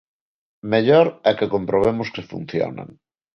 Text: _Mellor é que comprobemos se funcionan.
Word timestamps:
_Mellor 0.71 1.07
é 1.29 1.31
que 1.37 1.51
comprobemos 1.55 2.07
se 2.15 2.21
funcionan. 2.31 2.89